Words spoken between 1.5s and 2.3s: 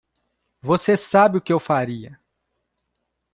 eu faria.